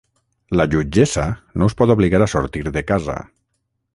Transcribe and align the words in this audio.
La 0.59 0.63
jutgessa 0.71 1.25
no 1.61 1.69
us 1.71 1.77
pot 1.83 1.95
obligar 1.97 2.23
a 2.27 2.31
sortir 2.35 2.65
de 2.79 2.85
casa. 2.93 3.21